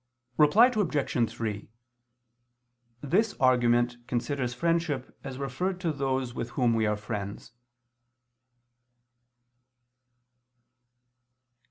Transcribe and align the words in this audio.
Reply 0.35 0.65
Obj. 0.75 1.29
3: 1.31 1.69
This 3.01 3.35
argument 3.39 3.97
considers 4.07 4.51
friendship 4.55 5.15
as 5.23 5.37
referred 5.37 5.79
to 5.81 5.91
those 5.91 6.33
with 6.33 6.49
whom 6.57 6.73
we 6.73 6.87
are 6.87 6.97
friends. 6.97 7.51